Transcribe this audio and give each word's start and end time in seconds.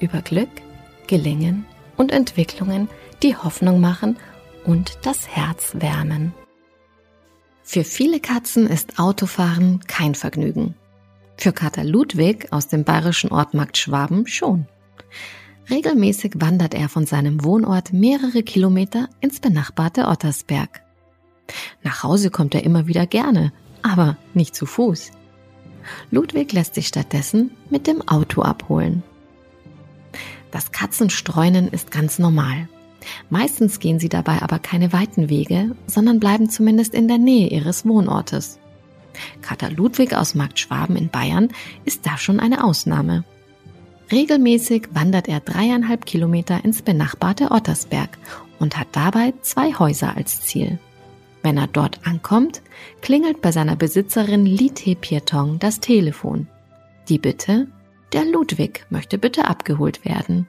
über 0.00 0.22
Glück, 0.22 0.48
Gelingen 1.06 1.66
und 1.96 2.12
Entwicklungen, 2.12 2.88
die 3.22 3.36
Hoffnung 3.36 3.80
machen 3.80 4.16
und 4.64 4.98
das 5.02 5.28
Herz 5.28 5.72
wärmen. 5.78 6.32
Für 7.62 7.84
viele 7.84 8.20
Katzen 8.20 8.66
ist 8.66 8.98
Autofahren 8.98 9.80
kein 9.86 10.14
Vergnügen. 10.14 10.74
Für 11.36 11.52
Kater 11.52 11.84
Ludwig 11.84 12.52
aus 12.52 12.68
dem 12.68 12.84
bayerischen 12.84 13.30
Ort 13.30 13.54
Markt 13.54 13.76
Schwaben 13.76 14.26
schon. 14.26 14.66
Regelmäßig 15.70 16.32
wandert 16.36 16.74
er 16.74 16.88
von 16.88 17.04
seinem 17.04 17.44
Wohnort 17.44 17.92
mehrere 17.92 18.42
Kilometer 18.42 19.08
ins 19.20 19.38
benachbarte 19.38 20.08
Ottersberg. 20.08 20.82
Nach 21.82 22.02
Hause 22.02 22.30
kommt 22.30 22.54
er 22.54 22.64
immer 22.64 22.86
wieder 22.86 23.06
gerne, 23.06 23.52
aber 23.82 24.16
nicht 24.34 24.54
zu 24.54 24.66
Fuß. 24.66 25.12
Ludwig 26.10 26.52
lässt 26.52 26.74
sich 26.74 26.88
stattdessen 26.88 27.50
mit 27.70 27.86
dem 27.86 28.06
Auto 28.08 28.42
abholen. 28.42 29.02
Das 30.50 30.72
Katzenstreunen 30.72 31.68
ist 31.68 31.90
ganz 31.90 32.18
normal. 32.18 32.68
Meistens 33.30 33.80
gehen 33.80 33.98
sie 33.98 34.08
dabei 34.08 34.42
aber 34.42 34.58
keine 34.58 34.92
weiten 34.92 35.28
Wege, 35.28 35.76
sondern 35.86 36.20
bleiben 36.20 36.50
zumindest 36.50 36.94
in 36.94 37.08
der 37.08 37.18
Nähe 37.18 37.48
ihres 37.48 37.86
Wohnortes. 37.86 38.58
Kater 39.42 39.70
Ludwig 39.70 40.14
aus 40.14 40.34
Markt 40.34 40.58
Schwaben 40.58 40.96
in 40.96 41.08
Bayern 41.08 41.48
ist 41.84 42.06
da 42.06 42.18
schon 42.18 42.40
eine 42.40 42.64
Ausnahme. 42.64 43.24
Regelmäßig 44.10 44.88
wandert 44.92 45.28
er 45.28 45.40
dreieinhalb 45.40 46.06
Kilometer 46.06 46.64
ins 46.64 46.82
benachbarte 46.82 47.50
Ottersberg 47.50 48.16
und 48.58 48.78
hat 48.78 48.88
dabei 48.92 49.34
zwei 49.42 49.74
Häuser 49.74 50.16
als 50.16 50.40
Ziel. 50.42 50.78
Wenn 51.42 51.58
er 51.58 51.66
dort 51.66 52.06
ankommt, 52.06 52.62
klingelt 53.00 53.42
bei 53.42 53.52
seiner 53.52 53.76
Besitzerin 53.76 54.44
Lite 54.46 54.96
Piertong 54.96 55.58
das 55.58 55.80
Telefon. 55.80 56.48
Die 57.08 57.18
Bitte, 57.18 57.68
der 58.12 58.24
Ludwig 58.24 58.86
möchte 58.90 59.18
bitte 59.18 59.46
abgeholt 59.46 60.04
werden. 60.04 60.46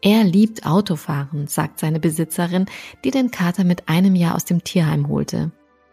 Er 0.00 0.24
liebt 0.24 0.66
Autofahren, 0.66 1.46
sagt 1.46 1.78
seine 1.78 2.00
Besitzerin, 2.00 2.66
die 3.04 3.10
den 3.10 3.30
Kater 3.30 3.62
mit 3.62 3.88
einem 3.88 4.16
Jahr 4.16 4.34
aus 4.34 4.44
dem 4.44 4.64
Tierheim 4.64 5.08
holte. 5.08 5.52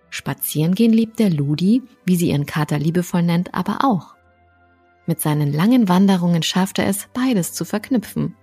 Spazierengehen 0.10 0.92
liebt 0.92 1.20
der 1.20 1.30
Ludi, 1.30 1.84
wie 2.06 2.16
sie 2.16 2.30
ihren 2.30 2.48
Kater 2.48 2.80
liebevoll 2.80 3.22
nennt, 3.22 3.54
aber 3.54 3.84
auch. 3.84 4.16
Mit 5.06 5.22
seinen 5.22 5.54
langen 5.54 5.88
Wanderungen 5.88 6.42
schafft 6.42 6.80
er 6.80 6.88
es, 6.88 7.08
beides 7.14 7.54
zu 7.54 7.66
verknüpfen. 7.66 8.36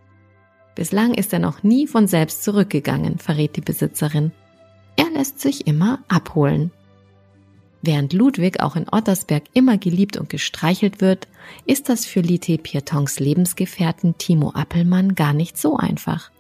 Bislang 0.77 1.15
ist 1.15 1.33
er 1.33 1.39
noch 1.39 1.63
nie 1.63 1.87
von 1.87 2.07
selbst 2.07 2.45
zurückgegangen, 2.45 3.19
verrät 3.19 3.57
die 3.57 3.61
Besitzerin. 3.61 4.31
Er 4.97 5.11
lässt 5.11 5.41
sich 5.41 5.67
immer 5.67 6.01
abholen. 6.07 6.71
Während 7.87 8.13
Ludwig 8.13 8.59
auch 8.59 8.75
in 8.75 8.89
Ottersberg 8.91 9.45
immer 9.53 9.79
geliebt 9.79 10.17
und 10.17 10.29
gestreichelt 10.29 11.01
wird, 11.01 11.29
ist 11.67 11.89
das 11.89 12.05
für 12.05 12.21
Lite 12.21 12.59
Piertons 12.59 13.21
Lebensgefährten 13.21 14.19
Timo 14.19 14.51
Appelmann 14.51 15.15
gar 15.15 15.33
nicht 15.33 15.57
so 15.57 15.77
einfach. 15.77 16.33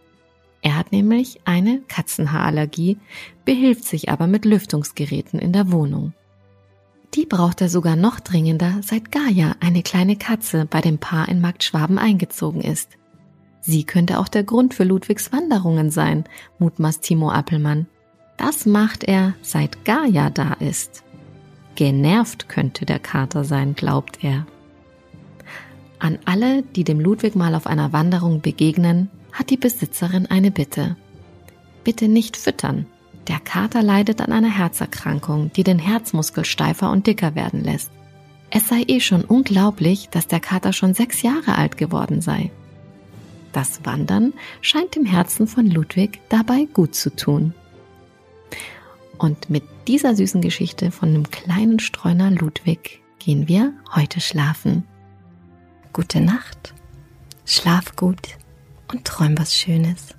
Er 0.61 0.77
hat 0.77 0.91
nämlich 0.91 1.39
eine 1.45 1.83
Katzenhaarallergie, 1.87 2.99
behilft 3.45 3.85
sich 3.85 4.09
aber 4.09 4.27
mit 4.27 4.45
Lüftungsgeräten 4.45 5.39
in 5.39 5.53
der 5.53 5.71
Wohnung. 5.71 6.15
Die 7.15 7.27
braucht 7.27 7.61
er 7.61 7.69
sogar 7.69 7.95
noch 7.95 8.19
dringender, 8.19 8.81
seit 8.83 9.13
Gaia, 9.13 9.55
eine 9.61 9.85
kleine 9.85 10.17
Katze, 10.17 10.67
bei 10.69 10.81
dem 10.81 10.99
Paar 10.99 11.29
in 11.29 11.41
Markt 11.41 11.63
Schwaben 11.63 11.99
eingezogen 11.99 12.61
ist. 12.61 12.99
Sie 13.61 13.85
könnte 13.85 14.19
auch 14.19 14.27
der 14.27 14.43
Grund 14.43 14.75
für 14.75 14.83
Ludwigs 14.83 15.31
Wanderungen 15.31 15.93
sein, 15.93 16.25
mutmaßt 16.59 17.03
Timo 17.03 17.31
Appelmann. 17.31 17.87
Das 18.37 18.67
macht 18.67 19.05
er, 19.05 19.35
seit 19.43 19.85
Gaia 19.85 20.31
da 20.31 20.55
ist. 20.55 21.05
Genervt 21.77 22.49
könnte 22.49 22.87
der 22.87 22.99
Kater 22.99 23.45
sein, 23.45 23.75
glaubt 23.75 24.25
er. 24.25 24.47
An 25.99 26.19
alle, 26.25 26.63
die 26.63 26.85
dem 26.85 26.99
Ludwig 26.99 27.37
mal 27.37 27.55
auf 27.55 27.67
einer 27.67 27.93
Wanderung 27.93 28.41
begegnen, 28.41 29.11
hat 29.33 29.51
die 29.51 29.57
Besitzerin 29.57 30.27
eine 30.27 30.51
Bitte. 30.51 30.97
Bitte 31.85 32.09
nicht 32.09 32.37
füttern. 32.37 32.87
Der 33.29 33.39
Kater 33.41 33.83
leidet 33.83 34.21
an 34.21 34.33
einer 34.33 34.51
Herzerkrankung, 34.51 35.53
die 35.53 35.65
den 35.65 35.79
Herzmuskel 35.79 36.45
steifer 36.45 36.91
und 36.91 37.07
dicker 37.07 37.35
werden 37.35 37.63
lässt. 37.63 37.91
Es 38.51 38.69
sei 38.69 38.85
eh 38.87 39.01
schon 39.01 39.25
unglaublich, 39.25 40.09
dass 40.09 40.27
der 40.27 40.41
Kater 40.41 40.73
schon 40.73 40.95
sechs 40.95 41.23
Jahre 41.23 41.57
alt 41.57 41.77
geworden 41.77 42.21
sei. 42.21 42.51
Das 43.53 43.85
Wandern 43.85 44.33
scheint 44.61 44.95
dem 44.97 45.05
Herzen 45.05 45.47
von 45.47 45.67
Ludwig 45.67 46.21
dabei 46.29 46.67
gut 46.73 46.95
zu 46.95 47.15
tun. 47.15 47.55
Und 49.19 49.49
mit 49.51 49.65
dieser 49.89 50.15
süßen 50.15 50.41
Geschichte 50.41 50.91
von 50.91 51.13
dem 51.13 51.31
kleinen 51.31 51.79
Streuner 51.79 52.31
Ludwig 52.31 53.03
gehen 53.19 53.49
wir 53.49 53.73
heute 53.95 54.21
schlafen. 54.21 54.85
Gute 55.93 56.21
Nacht, 56.21 56.75
schlaf 57.45 57.97
gut 57.97 58.37
und 58.93 59.05
träum 59.05 59.39
was 59.39 59.55
Schönes. 59.55 60.15